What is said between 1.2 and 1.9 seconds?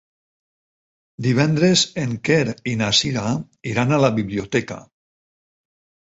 Divendres